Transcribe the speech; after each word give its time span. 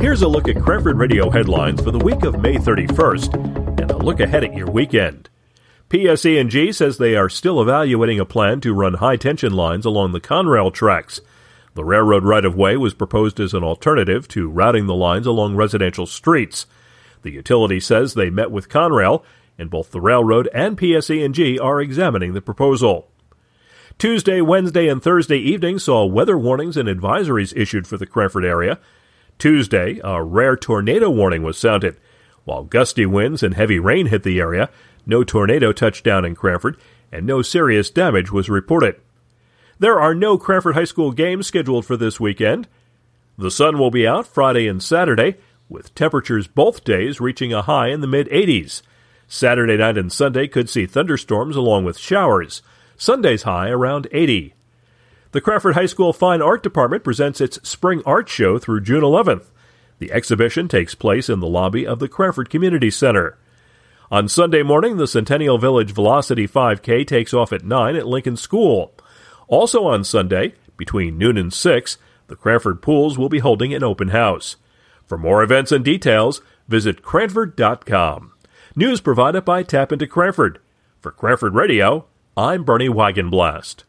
Here's 0.00 0.22
a 0.22 0.28
look 0.28 0.46
at 0.46 0.62
Cranford 0.62 0.96
Radio 0.96 1.28
headlines 1.28 1.82
for 1.82 1.90
the 1.90 1.98
week 1.98 2.22
of 2.22 2.40
May 2.40 2.54
31st 2.54 3.80
and 3.80 3.90
a 3.90 3.96
look 3.96 4.20
ahead 4.20 4.44
at 4.44 4.54
your 4.54 4.70
weekend. 4.70 5.28
PSE&G 5.90 6.70
says 6.70 6.98
they 6.98 7.16
are 7.16 7.28
still 7.28 7.60
evaluating 7.60 8.20
a 8.20 8.24
plan 8.24 8.60
to 8.60 8.72
run 8.72 8.94
high-tension 8.94 9.52
lines 9.52 9.84
along 9.84 10.12
the 10.12 10.20
Conrail 10.20 10.72
tracks. 10.72 11.20
The 11.74 11.84
railroad 11.84 12.22
right-of-way 12.22 12.76
was 12.76 12.94
proposed 12.94 13.40
as 13.40 13.54
an 13.54 13.64
alternative 13.64 14.28
to 14.28 14.48
routing 14.48 14.86
the 14.86 14.94
lines 14.94 15.26
along 15.26 15.56
residential 15.56 16.06
streets. 16.06 16.66
The 17.22 17.32
utility 17.32 17.80
says 17.80 18.14
they 18.14 18.30
met 18.30 18.52
with 18.52 18.68
Conrail, 18.68 19.24
and 19.58 19.68
both 19.68 19.90
the 19.90 20.00
railroad 20.00 20.48
and 20.54 20.78
PSE&G 20.78 21.58
are 21.58 21.80
examining 21.80 22.34
the 22.34 22.40
proposal. 22.40 23.08
Tuesday, 23.98 24.40
Wednesday, 24.40 24.86
and 24.86 25.02
Thursday 25.02 25.38
evening 25.38 25.80
saw 25.80 26.06
weather 26.06 26.38
warnings 26.38 26.76
and 26.76 26.88
advisories 26.88 27.52
issued 27.56 27.88
for 27.88 27.96
the 27.96 28.06
Cranford 28.06 28.44
area. 28.44 28.78
Tuesday, 29.38 30.00
a 30.02 30.22
rare 30.22 30.56
tornado 30.56 31.08
warning 31.08 31.42
was 31.42 31.56
sounded. 31.56 31.96
While 32.44 32.64
gusty 32.64 33.06
winds 33.06 33.42
and 33.42 33.54
heavy 33.54 33.78
rain 33.78 34.06
hit 34.06 34.22
the 34.22 34.40
area, 34.40 34.70
no 35.06 35.24
tornado 35.24 35.72
touched 35.72 36.04
down 36.04 36.24
in 36.24 36.34
Cranford, 36.34 36.76
and 37.12 37.26
no 37.26 37.42
serious 37.42 37.90
damage 37.90 38.32
was 38.32 38.48
reported. 38.48 38.96
There 39.78 40.00
are 40.00 40.14
no 40.14 40.38
Cranford 40.38 40.74
High 40.74 40.84
School 40.84 41.12
games 41.12 41.46
scheduled 41.46 41.86
for 41.86 41.96
this 41.96 42.18
weekend. 42.18 42.66
The 43.36 43.50
sun 43.50 43.78
will 43.78 43.90
be 43.90 44.06
out 44.06 44.26
Friday 44.26 44.66
and 44.66 44.82
Saturday, 44.82 45.36
with 45.68 45.94
temperatures 45.94 46.48
both 46.48 46.84
days 46.84 47.20
reaching 47.20 47.52
a 47.52 47.62
high 47.62 47.88
in 47.88 48.00
the 48.00 48.06
mid 48.06 48.28
80s. 48.28 48.82
Saturday 49.28 49.76
night 49.76 49.98
and 49.98 50.10
Sunday 50.10 50.48
could 50.48 50.68
see 50.68 50.86
thunderstorms 50.86 51.54
along 51.54 51.84
with 51.84 51.98
showers. 51.98 52.62
Sunday's 52.96 53.42
high 53.42 53.68
around 53.68 54.08
80. 54.10 54.54
The 55.38 55.42
Cranford 55.42 55.74
High 55.74 55.86
School 55.86 56.12
Fine 56.12 56.42
Art 56.42 56.64
Department 56.64 57.04
presents 57.04 57.40
its 57.40 57.60
Spring 57.62 58.02
Art 58.04 58.28
Show 58.28 58.58
through 58.58 58.80
June 58.80 59.02
11th. 59.02 59.44
The 60.00 60.10
exhibition 60.10 60.66
takes 60.66 60.96
place 60.96 61.28
in 61.28 61.38
the 61.38 61.46
lobby 61.46 61.86
of 61.86 62.00
the 62.00 62.08
Cranford 62.08 62.50
Community 62.50 62.90
Center. 62.90 63.38
On 64.10 64.26
Sunday 64.26 64.64
morning, 64.64 64.96
the 64.96 65.06
Centennial 65.06 65.56
Village 65.56 65.92
Velocity 65.92 66.48
5K 66.48 67.06
takes 67.06 67.32
off 67.32 67.52
at 67.52 67.64
9 67.64 67.94
at 67.94 68.08
Lincoln 68.08 68.36
School. 68.36 68.92
Also 69.46 69.84
on 69.84 70.02
Sunday, 70.02 70.54
between 70.76 71.16
noon 71.16 71.38
and 71.38 71.52
6, 71.52 71.98
the 72.26 72.34
Cranford 72.34 72.82
Pools 72.82 73.16
will 73.16 73.28
be 73.28 73.38
holding 73.38 73.72
an 73.72 73.84
open 73.84 74.08
house. 74.08 74.56
For 75.06 75.16
more 75.16 75.44
events 75.44 75.70
and 75.70 75.84
details, 75.84 76.42
visit 76.66 77.02
Cranford.com. 77.02 78.32
News 78.74 79.00
provided 79.00 79.44
by 79.44 79.62
Tap 79.62 79.92
into 79.92 80.08
Cranford. 80.08 80.58
For 81.00 81.12
Cranford 81.12 81.54
Radio, 81.54 82.06
I'm 82.36 82.64
Bernie 82.64 82.88
Wagenblast. 82.88 83.84